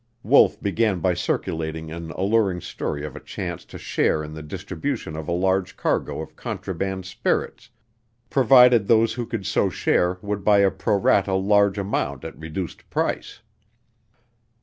[0.23, 5.15] Wolf began by circulating an alluring story of a chance to share in the distribution
[5.15, 7.69] of a large cargo of contraband spirits,
[8.31, 12.89] provided those who could so share would buy a pro rata large amount at reduced
[12.89, 13.43] price.